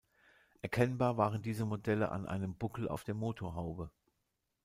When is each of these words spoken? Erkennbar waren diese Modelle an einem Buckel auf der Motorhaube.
Erkennbar 0.63 1.17
waren 1.17 1.43
diese 1.43 1.63
Modelle 1.63 2.09
an 2.09 2.25
einem 2.25 2.55
Buckel 2.55 2.89
auf 2.89 3.03
der 3.03 3.13
Motorhaube. 3.13 3.91